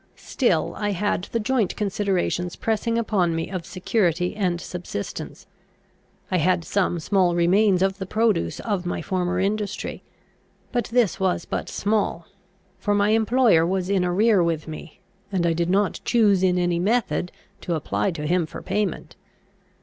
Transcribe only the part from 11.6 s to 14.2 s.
small, for my employer was in